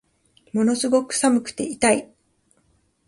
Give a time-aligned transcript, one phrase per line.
[0.51, 2.11] ものすごく寒くて痛い